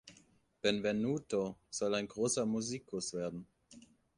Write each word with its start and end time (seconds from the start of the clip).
Benvenuto 0.63 1.59
soll 1.69 1.93
"ein 1.93 2.07
großer 2.07 2.43
Musikus 2.47 3.13
werden". 3.13 3.45